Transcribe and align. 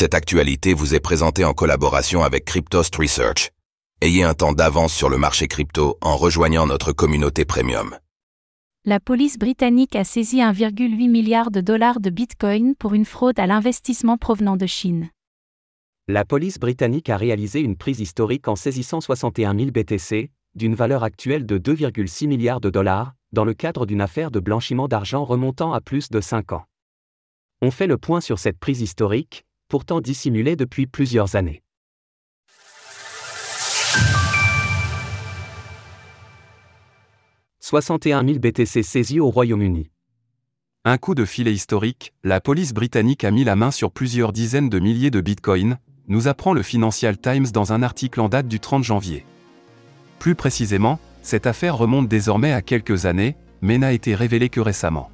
Cette 0.00 0.14
actualité 0.14 0.74
vous 0.74 0.94
est 0.94 1.00
présentée 1.00 1.44
en 1.44 1.54
collaboration 1.54 2.22
avec 2.22 2.44
Cryptost 2.44 2.94
Research. 2.94 3.50
Ayez 4.00 4.22
un 4.22 4.32
temps 4.32 4.52
d'avance 4.52 4.92
sur 4.92 5.08
le 5.08 5.18
marché 5.18 5.48
crypto 5.48 5.98
en 6.00 6.16
rejoignant 6.16 6.68
notre 6.68 6.92
communauté 6.92 7.44
premium. 7.44 7.98
La 8.84 9.00
police 9.00 9.38
britannique 9.38 9.96
a 9.96 10.04
saisi 10.04 10.36
1,8 10.36 11.10
milliard 11.10 11.50
de 11.50 11.60
dollars 11.60 11.98
de 11.98 12.10
Bitcoin 12.10 12.76
pour 12.76 12.94
une 12.94 13.04
fraude 13.04 13.40
à 13.40 13.48
l'investissement 13.48 14.16
provenant 14.18 14.56
de 14.56 14.66
Chine. 14.66 15.10
La 16.06 16.24
police 16.24 16.60
britannique 16.60 17.10
a 17.10 17.16
réalisé 17.16 17.58
une 17.58 17.76
prise 17.76 17.98
historique 17.98 18.46
en 18.46 18.54
saisissant 18.54 19.00
61 19.00 19.58
000 19.58 19.72
BTC, 19.72 20.30
d'une 20.54 20.76
valeur 20.76 21.02
actuelle 21.02 21.44
de 21.44 21.58
2,6 21.58 22.28
milliards 22.28 22.60
de 22.60 22.70
dollars, 22.70 23.14
dans 23.32 23.44
le 23.44 23.52
cadre 23.52 23.84
d'une 23.84 24.00
affaire 24.00 24.30
de 24.30 24.38
blanchiment 24.38 24.86
d'argent 24.86 25.24
remontant 25.24 25.72
à 25.72 25.80
plus 25.80 26.08
de 26.08 26.20
5 26.20 26.52
ans. 26.52 26.66
On 27.60 27.72
fait 27.72 27.88
le 27.88 27.98
point 27.98 28.20
sur 28.20 28.38
cette 28.38 28.60
prise 28.60 28.80
historique, 28.80 29.44
pourtant 29.68 30.00
dissimulée 30.00 30.56
depuis 30.56 30.86
plusieurs 30.86 31.36
années. 31.36 31.62
«61 37.60 38.26
000 38.26 38.38
BTC 38.38 38.82
saisis 38.82 39.20
au 39.20 39.28
Royaume-Uni. 39.28 39.90
Un 40.86 40.96
coup 40.96 41.14
de 41.14 41.26
filet 41.26 41.52
historique, 41.52 42.14
la 42.24 42.40
police 42.40 42.72
britannique 42.72 43.24
a 43.24 43.30
mis 43.30 43.44
la 43.44 43.56
main 43.56 43.70
sur 43.70 43.92
plusieurs 43.92 44.32
dizaines 44.32 44.70
de 44.70 44.78
milliers 44.78 45.10
de 45.10 45.20
bitcoins, 45.20 45.76
nous 46.06 46.28
apprend 46.28 46.54
le 46.54 46.62
Financial 46.62 47.18
Times 47.18 47.48
dans 47.52 47.74
un 47.74 47.82
article 47.82 48.20
en 48.20 48.30
date 48.30 48.48
du 48.48 48.58
30 48.58 48.84
janvier. 48.84 49.26
Plus 50.18 50.34
précisément, 50.34 50.98
cette 51.20 51.46
affaire 51.46 51.76
remonte 51.76 52.08
désormais 52.08 52.52
à 52.52 52.62
quelques 52.62 53.04
années, 53.04 53.36
mais 53.60 53.76
n'a 53.76 53.92
été 53.92 54.14
révélée 54.14 54.48
que 54.48 54.60
récemment. 54.60 55.10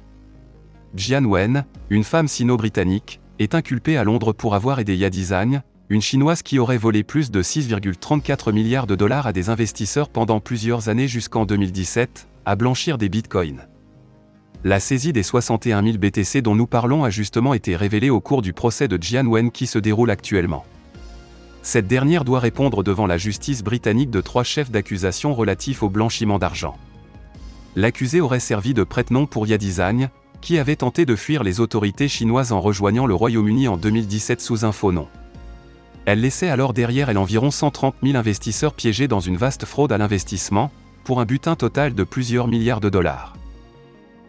Jian 0.95 1.25
Wen, 1.25 1.65
une 1.89 2.05
femme 2.05 2.29
sino-britannique, 2.29 3.19
est 3.39 3.55
inculpée 3.55 3.97
à 3.97 4.03
Londres 4.03 4.33
pour 4.33 4.55
avoir 4.55 4.79
aidé 4.79 4.95
Yadizang, 4.95 5.61
une 5.89 6.01
chinoise 6.01 6.41
qui 6.41 6.57
aurait 6.57 6.77
volé 6.77 7.03
plus 7.03 7.31
de 7.31 7.43
6,34 7.43 8.51
milliards 8.51 8.87
de 8.87 8.95
dollars 8.95 9.27
à 9.27 9.33
des 9.33 9.49
investisseurs 9.49 10.09
pendant 10.09 10.39
plusieurs 10.39 10.89
années 10.89 11.07
jusqu'en 11.07 11.45
2017, 11.45 12.27
à 12.45 12.55
blanchir 12.55 12.97
des 12.97 13.09
bitcoins. 13.09 13.67
La 14.63 14.79
saisie 14.79 15.13
des 15.13 15.21
61 15.21 15.83
000 15.83 15.97
BTC 15.97 16.41
dont 16.41 16.55
nous 16.55 16.65
parlons 16.65 17.03
a 17.03 17.11
justement 17.11 17.53
été 17.53 17.75
révélée 17.75 18.09
au 18.09 18.19
cours 18.19 18.41
du 18.41 18.51
procès 18.51 18.87
de 18.87 18.97
Jian 19.01 19.27
Wen 19.27 19.51
qui 19.51 19.67
se 19.67 19.77
déroule 19.77 20.09
actuellement. 20.09 20.65
Cette 21.61 21.87
dernière 21.87 22.25
doit 22.25 22.39
répondre 22.39 22.83
devant 22.83 23.05
la 23.05 23.17
justice 23.17 23.63
britannique 23.63 24.09
de 24.09 24.21
trois 24.21 24.43
chefs 24.43 24.71
d'accusation 24.71 25.33
relatifs 25.33 25.83
au 25.83 25.89
blanchiment 25.89 26.39
d'argent. 26.39 26.77
L'accusé 27.75 28.21
aurait 28.21 28.39
servi 28.39 28.73
de 28.73 28.83
prête-nom 28.83 29.25
pour 29.25 29.45
Yadizang, 29.45 30.09
qui 30.45 30.59
avait 30.59 30.75
tenté 30.75 31.07
de 31.07 31.15
fuir 31.15 31.43
les 31.43 31.59
autorités 31.59 32.07
chinoises 32.07 32.51
en 32.51 32.61
rejoignant 32.61 33.07
le 33.07 33.15
Royaume-Uni 33.15 33.67
en 33.67 33.77
2017 33.77 34.39
sous 34.39 34.63
un 34.63 34.71
faux 34.71 34.91
nom. 34.91 35.07
Elle 36.05 36.21
laissait 36.21 36.49
alors 36.49 36.71
derrière 36.71 37.09
elle 37.09 37.17
environ 37.17 37.49
130 37.49 37.95
000 38.03 38.15
investisseurs 38.15 38.75
piégés 38.75 39.07
dans 39.07 39.19
une 39.19 39.37
vaste 39.37 39.65
fraude 39.65 39.91
à 39.91 39.97
l'investissement, 39.97 40.71
pour 41.03 41.19
un 41.19 41.25
butin 41.25 41.55
total 41.55 41.95
de 41.95 42.03
plusieurs 42.03 42.47
milliards 42.47 42.79
de 42.79 42.89
dollars. 42.89 43.35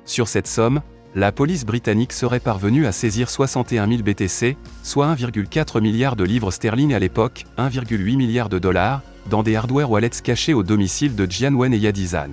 Sur 0.06 0.26
cette 0.26 0.46
somme, 0.46 0.80
la 1.14 1.32
police 1.32 1.66
britannique 1.66 2.14
serait 2.14 2.40
parvenue 2.40 2.86
à 2.86 2.92
saisir 2.92 3.28
61 3.28 3.86
000 3.86 4.02
BTC, 4.02 4.56
soit 4.82 5.14
1,4 5.14 5.82
milliard 5.82 6.16
de 6.16 6.24
livres 6.24 6.50
sterling 6.50 6.94
à 6.94 6.98
l'époque, 6.98 7.44
1,8 7.58 8.16
milliard 8.16 8.48
de 8.48 8.58
dollars, 8.58 9.02
dans 9.28 9.42
des 9.42 9.54
hardware 9.54 9.90
wallets 9.90 10.22
cachés 10.24 10.54
au 10.54 10.62
domicile 10.62 11.14
de 11.14 11.30
Jianwen 11.30 11.74
et 11.74 11.78
Yadizang. 11.78 12.32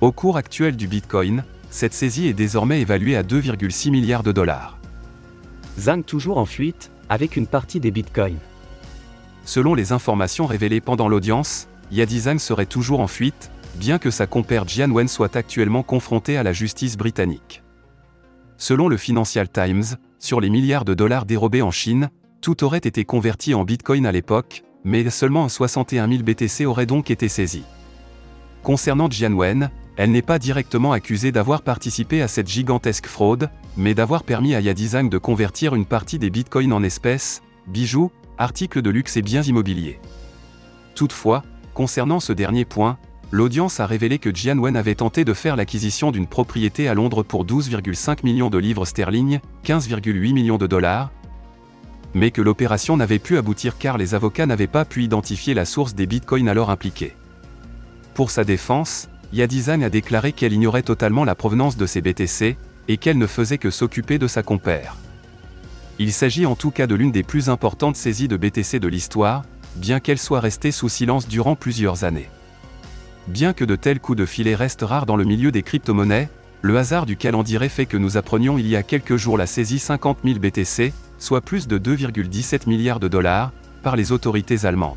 Au 0.00 0.10
cours 0.10 0.36
actuel 0.36 0.74
du 0.74 0.88
Bitcoin, 0.88 1.44
cette 1.74 1.92
saisie 1.92 2.28
est 2.28 2.34
désormais 2.34 2.80
évaluée 2.80 3.16
à 3.16 3.24
2,6 3.24 3.90
milliards 3.90 4.22
de 4.22 4.30
dollars. 4.30 4.78
Zhang 5.76 6.04
toujours 6.04 6.38
en 6.38 6.46
fuite, 6.46 6.92
avec 7.08 7.34
une 7.34 7.48
partie 7.48 7.80
des 7.80 7.90
bitcoins. 7.90 8.38
Selon 9.44 9.74
les 9.74 9.90
informations 9.90 10.46
révélées 10.46 10.80
pendant 10.80 11.08
l'audience, 11.08 11.66
Yadizang 11.90 12.38
serait 12.38 12.66
toujours 12.66 13.00
en 13.00 13.08
fuite, 13.08 13.50
bien 13.74 13.98
que 13.98 14.12
sa 14.12 14.28
compère 14.28 14.68
Jian 14.68 14.88
Wen 14.92 15.08
soit 15.08 15.34
actuellement 15.34 15.82
confrontée 15.82 16.36
à 16.36 16.44
la 16.44 16.52
justice 16.52 16.96
britannique. 16.96 17.64
Selon 18.56 18.86
le 18.86 18.96
Financial 18.96 19.48
Times, 19.48 19.96
sur 20.20 20.40
les 20.40 20.50
milliards 20.50 20.84
de 20.84 20.94
dollars 20.94 21.26
dérobés 21.26 21.62
en 21.62 21.72
Chine, 21.72 22.08
tout 22.40 22.62
aurait 22.62 22.78
été 22.78 23.04
converti 23.04 23.52
en 23.52 23.64
bitcoin 23.64 24.06
à 24.06 24.12
l'époque, 24.12 24.62
mais 24.84 25.10
seulement 25.10 25.48
61 25.48 26.08
000 26.08 26.22
BTC 26.22 26.66
auraient 26.66 26.86
donc 26.86 27.10
été 27.10 27.28
saisis. 27.28 27.64
Concernant 28.62 29.10
Jian 29.10 29.32
Wen, 29.32 29.70
elle 29.96 30.10
n'est 30.10 30.22
pas 30.22 30.38
directement 30.38 30.92
accusée 30.92 31.30
d'avoir 31.30 31.62
participé 31.62 32.20
à 32.20 32.28
cette 32.28 32.48
gigantesque 32.48 33.06
fraude, 33.06 33.48
mais 33.76 33.94
d'avoir 33.94 34.24
permis 34.24 34.54
à 34.54 34.60
Yadizang 34.60 35.08
de 35.08 35.18
convertir 35.18 35.74
une 35.74 35.86
partie 35.86 36.18
des 36.18 36.30
bitcoins 36.30 36.72
en 36.72 36.82
espèces, 36.82 37.42
bijoux, 37.66 38.10
articles 38.38 38.82
de 38.82 38.90
luxe 38.90 39.16
et 39.16 39.22
biens 39.22 39.42
immobiliers. 39.42 40.00
Toutefois, 40.94 41.44
concernant 41.74 42.20
ce 42.20 42.32
dernier 42.32 42.64
point, 42.64 42.98
l'audience 43.30 43.80
a 43.80 43.86
révélé 43.86 44.18
que 44.18 44.34
Jian 44.34 44.58
Wen 44.58 44.76
avait 44.76 44.96
tenté 44.96 45.24
de 45.24 45.32
faire 45.32 45.56
l'acquisition 45.56 46.10
d'une 46.10 46.26
propriété 46.26 46.88
à 46.88 46.94
Londres 46.94 47.22
pour 47.22 47.44
12,5 47.44 48.18
millions 48.24 48.50
de 48.50 48.58
livres 48.58 48.84
sterling, 48.84 49.38
15,8 49.64 50.32
millions 50.32 50.58
de 50.58 50.66
dollars, 50.66 51.10
mais 52.14 52.30
que 52.30 52.42
l'opération 52.42 52.96
n'avait 52.96 53.18
pu 53.18 53.36
aboutir 53.36 53.76
car 53.76 53.98
les 53.98 54.14
avocats 54.14 54.46
n'avaient 54.46 54.66
pas 54.66 54.84
pu 54.84 55.02
identifier 55.02 55.54
la 55.54 55.64
source 55.64 55.94
des 55.94 56.06
bitcoins 56.06 56.48
alors 56.48 56.70
impliqués. 56.70 57.14
Pour 58.14 58.30
sa 58.30 58.44
défense, 58.44 59.08
Yadizan 59.34 59.82
a 59.82 59.90
déclaré 59.90 60.32
qu'elle 60.32 60.52
ignorait 60.52 60.82
totalement 60.82 61.24
la 61.24 61.34
provenance 61.34 61.76
de 61.76 61.86
ses 61.86 62.00
BTC, 62.00 62.56
et 62.86 62.96
qu'elle 62.96 63.18
ne 63.18 63.26
faisait 63.26 63.58
que 63.58 63.70
s'occuper 63.70 64.18
de 64.18 64.28
sa 64.28 64.44
compère. 64.44 64.94
Il 65.98 66.12
s'agit 66.12 66.46
en 66.46 66.54
tout 66.54 66.70
cas 66.70 66.86
de 66.86 66.94
l'une 66.94 67.10
des 67.10 67.24
plus 67.24 67.48
importantes 67.48 67.96
saisies 67.96 68.28
de 68.28 68.36
BTC 68.36 68.78
de 68.78 68.88
l'histoire, 68.88 69.42
bien 69.74 69.98
qu'elle 69.98 70.18
soit 70.18 70.40
restée 70.40 70.70
sous 70.70 70.88
silence 70.88 71.26
durant 71.26 71.56
plusieurs 71.56 72.04
années. 72.04 72.28
Bien 73.26 73.52
que 73.52 73.64
de 73.64 73.74
tels 73.74 74.00
coups 74.00 74.18
de 74.18 74.26
filet 74.26 74.54
restent 74.54 74.82
rares 74.82 75.06
dans 75.06 75.16
le 75.16 75.24
milieu 75.24 75.50
des 75.50 75.62
crypto-monnaies, 75.62 76.28
le 76.62 76.78
hasard 76.78 77.04
du 77.04 77.16
calendrier 77.16 77.68
fait 77.68 77.86
que 77.86 77.96
nous 77.96 78.16
apprenions 78.16 78.56
il 78.56 78.68
y 78.68 78.76
a 78.76 78.82
quelques 78.84 79.16
jours 79.16 79.36
la 79.36 79.46
saisie 79.46 79.80
50 79.80 80.18
000 80.24 80.38
BTC, 80.38 80.92
soit 81.18 81.40
plus 81.40 81.66
de 81.66 81.78
2,17 81.78 82.68
milliards 82.68 83.00
de 83.00 83.08
dollars, 83.08 83.52
par 83.82 83.96
les 83.96 84.12
autorités 84.12 84.64
allemandes. 84.64 84.96